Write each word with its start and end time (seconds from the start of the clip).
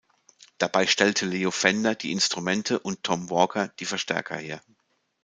Dabei 0.57 0.87
stellte 0.87 1.27
Leo 1.27 1.51
Fender 1.51 1.93
die 1.93 2.11
Instrumente 2.11 2.79
und 2.79 3.03
Tom 3.03 3.29
Walker 3.29 3.67
die 3.77 3.85
Verstärker 3.85 4.35
her. 4.35 4.59